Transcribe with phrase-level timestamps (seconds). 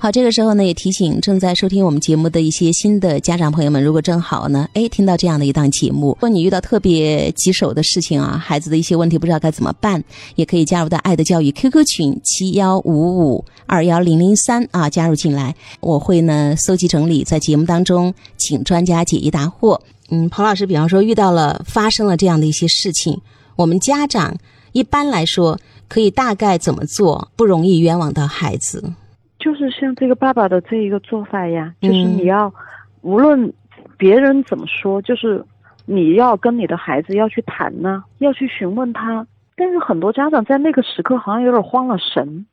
[0.00, 10.00] 好，这个时候呢，也提醒正在收听我们节目的一些新的家长朋友们，如果正好呢，哎，听到这样的一档节目，如果你遇到特别棘手的事情啊，孩子的一些问题不知道该怎么办，
[10.36, 19.80] 也可以加入到爱的教育 QQ 群七幺五五二幺零零三啊，加入进来，我会呢搜集整理，在节目当中请专家解疑答惑。
[20.10, 23.20] 嗯，彭老师，比方说遇到了发生了这样的一些事情，
[23.56, 24.36] 我们家长
[24.70, 25.58] 一般来说
[25.88, 28.92] 可以大概怎么做，不容易冤枉到孩子。
[29.38, 32.52] 就是像这个爸爸的这一个做法呀，就是你要，
[33.02, 33.52] 无论
[33.96, 35.44] 别人怎么说，就是
[35.86, 39.26] 你要跟你的孩子要去谈呢，要去询问他。
[39.56, 42.46] 但是很多家长在那个时刻好像有点慌了神，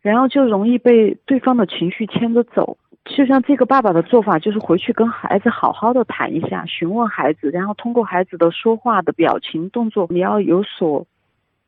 [0.00, 2.76] 然后就容易被对方的情绪牵着走。
[3.04, 11.04] 就像这个爸爸的做法，就是回去跟孩子好好的谈一下，询问孩子，然后通过孩子的说话的表情动作，你要有所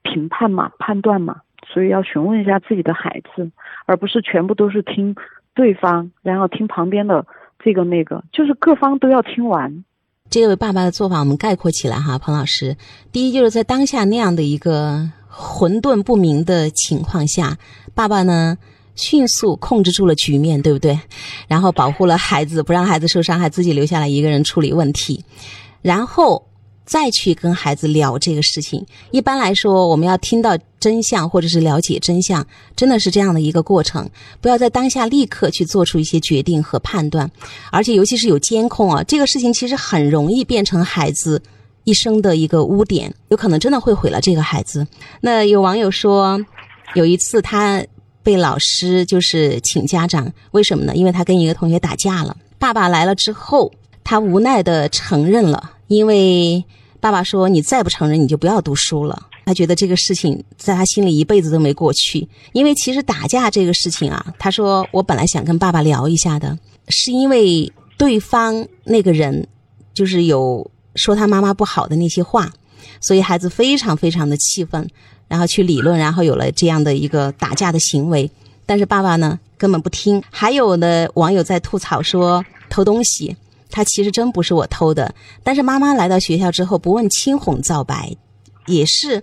[0.03, 1.41] 评判嘛，判断嘛。
[1.75, 3.51] 所以要询问一下自己的孩子，
[3.85, 5.13] 而不是全部都是听
[5.55, 7.27] 对方，然后听旁边的
[7.59, 9.85] 这个那个，就是各方都要听完。
[10.31, 12.77] 这位爸爸的做法，我们概括起来哈，彭老师，
[13.11, 17.59] 第一就是在当下那样的一个混沌不明的情况下，
[17.93, 18.57] 爸爸呢
[18.95, 21.01] 迅速控制住了局面，对不对？
[21.49, 25.25] 然后保护了孩子，不让孩子受伤害，自己留下来一个人处理问题，
[25.83, 26.47] 然后。
[26.85, 32.47] 再去跟孩子聊这个事情，一般来说，我们要听到真相或者是了解真相，
[32.77, 34.09] 真的是这样的一个过程。
[34.41, 37.31] 不要在当下立刻去做出一些决定和判断，
[37.71, 41.41] 而且尤其是有监控啊，这个事情其实很容易变成孩子
[41.85, 44.87] 一生的一个污点，有可能真的会毁了这个孩子。
[45.23, 46.39] 那有网友说，
[46.95, 47.83] 有一次他
[48.23, 50.95] 被老师就是请家长，为什么呢？
[50.95, 53.73] 因为他跟一个同学打架了，爸爸来了之后，
[54.05, 55.73] 他无奈的承认了。
[55.89, 56.65] 因为
[56.99, 62.27] 爸爸说：“你再不承认，你就不要读书了。”他觉得这个事情在他心里一辈子都没过去。
[62.53, 69.47] 因为其实打架这个事情啊，他说：“我本来想跟爸爸聊一下的，是因为对方那个人
[69.93, 72.51] 就是有说他妈妈不好的那些话，
[73.03, 74.89] 所以孩子非常非常的气愤，
[75.29, 78.31] 然后去理论，然后有了这样的一个打架的行为。
[78.65, 80.23] 但是爸爸呢根本不听。
[80.31, 83.37] 还有的网友在吐槽说偷东西。”
[83.75, 85.13] 他其实真不是我偷的，
[85.43, 88.17] 但是妈妈来到学校之后不问青红皂白，
[88.67, 89.21] 也是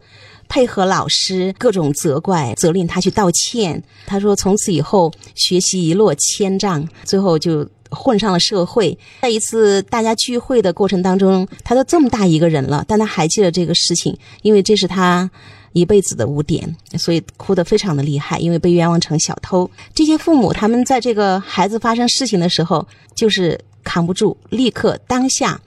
[0.49, 3.81] 配合老师各种责怪、责令他去道歉。
[4.05, 8.97] 他说从此以后学习一落千丈，最后就混上了社会。
[9.21, 15.31] 在一次大家聚会的过程当中，他都这么大一个人了，但他还记得这个事情，因为这是他
[15.71, 19.71] 一辈子的污点，所以哭得非常的厉害，因为被冤枉成小偷。
[19.95, 22.85] 这些父母他们在这个孩子发生事情的时候，
[23.15, 23.57] 就是。
[23.83, 25.59] 扛不住，立刻当下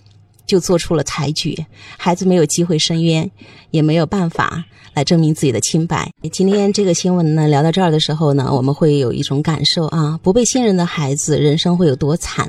[0.46, 1.66] 就做出了裁决，
[1.96, 3.30] 孩子没有机会申冤，
[3.70, 6.10] 也没有办法来证明自己的清白。
[6.30, 12.46] 今天这个新闻呢，聊到这儿的时候呢，我们会有一种感受啊，不被信任的孩子，人生会有多惨；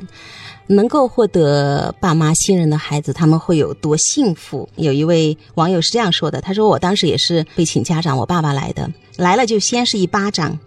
[0.66, 4.68] 能够获得爸妈信任的孩子，他们会有多幸福。
[4.76, 10.58] 有一位网友是这样说的，他说：“我当时也是被请家长，我爸爸来的，来了就先是一巴掌。”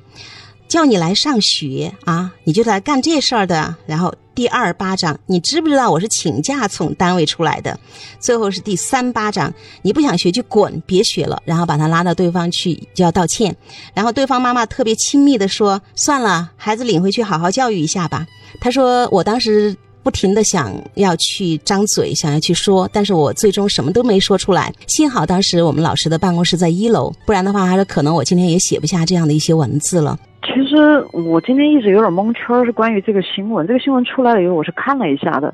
[0.70, 3.76] 叫你来上学啊，你就来干这事儿的。
[3.88, 7.78] 然后第二巴掌，你知不知道我是请假从单位出来的？
[8.20, 11.42] 最后是第三巴掌，你不想学就滚，别学了。
[11.44, 13.54] 然后把他拉到对方去就要道歉。
[13.96, 18.28] 然后对方妈妈特别亲密的说：“算了，孩子领回去好好教育一下吧。”
[18.62, 24.72] 他说：“我当时不停的想要去张嘴，想要去说，但是我最终什么都没说出来。
[24.86, 30.16] 幸好当时我们老师的办公室在一楼，不然的话，他说可能我今天也写不下这样的一些文字了。”
[30.52, 30.76] 其实
[31.14, 33.68] 我今天一直有点蒙圈，是关于这个新闻。
[33.68, 35.54] 这个新闻出来了以后，我是看了一下的，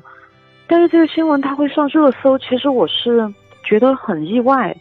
[0.66, 4.74] 但是这个新闻它会上热搜，其实我是觉得很意外。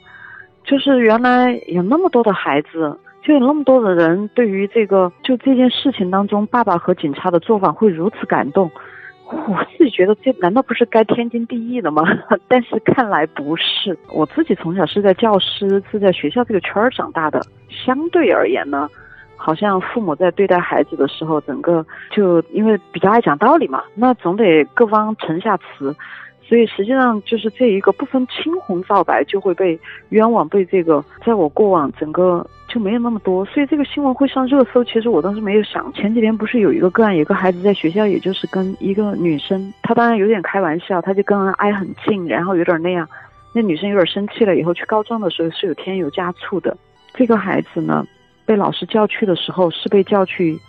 [0.63, 8.71] 就是原来有那么多的孩子，就有那么多的人对于这个就这件事情当中，爸爸和警察的做法会如此感动。
[9.27, 12.03] 我自己觉得这难道不是该天经地义的吗？
[12.47, 13.97] 但是看来不是。
[14.13, 18.87] 我自己从小是在教师是在学校这个圈儿长大的，相对而言呢。
[19.35, 25.95] 好像父母在对待孩子的时候，整个就因为比较爱讲道理嘛，那总得各方沉下词，
[26.41, 29.79] 所以实际上就是这一个不分青红皂白就会被
[30.09, 34.83] 冤枉，被这个在我过往整个就没有那么多，所以这个新闻会上热搜。
[34.83, 43.07] 其实我当时没有想，前几天不是有一个个案，有个孩子在学校，也就是跟一个女生，他当然有点开玩笑，他就跟人挨很近，然后有点那样，
[43.53, 46.75] 那女生有点生气了，以后去告状的时候是有添油加醋的。
[47.13, 48.05] 这个孩子呢？
[48.45, 50.59] 被老师叫去的时候是被叫去，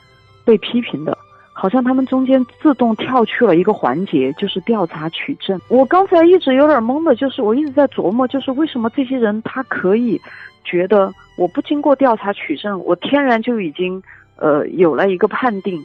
[0.45, 1.17] 被批评的，
[1.53, 5.61] 好像他们中间自动跳去了一个环节，就是调查取证。
[5.69, 10.21] 我刚才一直有点懵的，就是我一直在琢磨，就是为什么这些人他可以
[10.65, 14.03] 觉得我不经过调查取证，我天然就已经
[14.37, 15.85] 呃有了一个判定，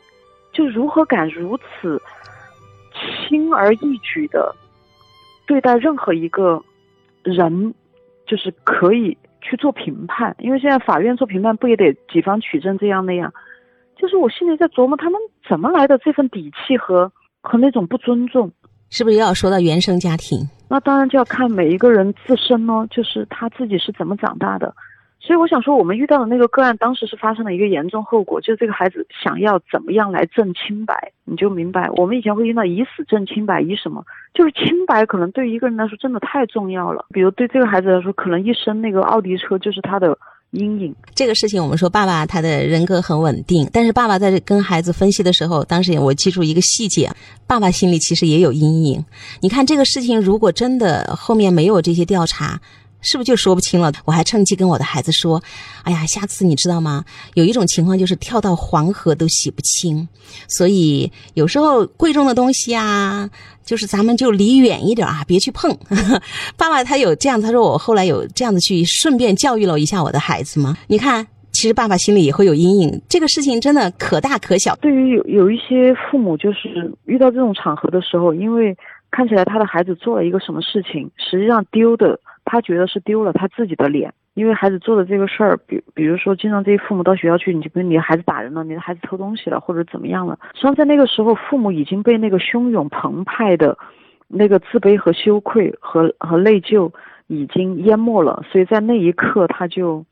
[0.53, 2.01] 就如何敢如此
[3.27, 4.55] 轻而易举的
[5.45, 6.61] 对待任何一个
[7.23, 7.73] 人，
[8.25, 13.33] 就是可以去做评判，因为现在法院做评判不也得几方取证这样那样？
[13.97, 17.11] 就是我心里在琢磨，他们怎么来的这份底气和
[17.41, 18.51] 和那种不尊重？
[18.89, 20.39] 是不是又要说到原生家庭？
[20.69, 24.73] 那当然就要看每一个人自身呢，就是他自己是怎么长大的。
[25.23, 31.87] 所以我想说，我们遇到的那个个案，当时是发生了一个严重后果，就是这个孩子想要怎么样来证清白，你就明白。
[31.91, 34.03] 我们以前会用到以死证清白，以什么？
[34.33, 37.05] 就是清白，可能对于一个人来说真的太重要了。
[37.11, 40.17] 比如对这个孩子来说，可能一生那个奥迪车就是他的
[40.49, 40.95] 阴影。
[41.13, 47.11] 这个事情，我们说爸爸他的人格很稳定，但是爸爸在跟孩子分析的时候，当时我记住一个细节，
[47.45, 49.05] 爸爸心里其实也有阴影。
[49.41, 52.59] 你看这个事情，如果真的后面没有这些调查。
[53.01, 53.91] 是不是就说不清了？
[54.05, 55.41] 我还趁机跟我的孩子说
[55.83, 57.03] ：“哎呀，下次你知道吗？
[57.33, 60.07] 有一种情况就是跳到黄河都洗不清，
[60.47, 63.29] 所以有时候贵重的东西啊，
[63.65, 65.75] 就是咱们就离远一点啊，别去碰。
[66.55, 70.77] ”爸爸他有这样，他说我后来有这样子去顺便教育了一下我的孩子吗？
[70.87, 73.01] 你看，其实爸爸心里也会有阴影。
[73.09, 74.75] 这个事情真的可大可小。
[74.75, 78.77] 对于有有一些父母，就是遇到这种场合的时候，因为
[79.09, 82.19] 看起来他的孩子做了一个什么事情，实际上丢的。
[82.43, 90.37] 他觉得是丢了他自己的脸，因为孩子做的这个事儿，比比如说，经常这些父母到学校去，你就跟你的孩子打人了，你的孩子偷东西了，或者怎么样了。
[90.53, 93.77] 实际上，在那个时候，父母已经被那个汹涌澎湃的，
[94.27, 96.91] 那个自卑和羞愧和和内疚
[97.27, 100.03] 已经淹没了，所以在那一刻，他就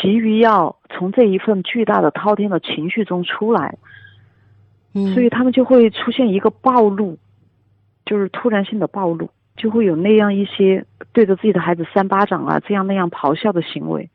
[0.00, 3.78] 急于要从这一份巨大的滔天的情绪中出来，
[4.94, 7.16] 嗯，所以他们就会出现一个暴露，
[8.04, 9.30] 就是突然性的暴露。
[9.58, 14.08] 就会有那样一些对着自己的孩子扇巴掌啊，这样那样咆哮的行为，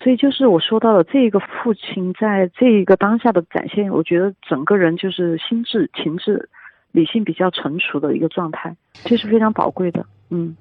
[0.00, 6.48] 所以就是我说到的这个父亲在这一个当下的展现，我觉得整个人就是心智、情志、
[6.90, 8.74] 理性比较成熟的一个状态，
[9.04, 10.56] 这是非常宝贵的，嗯。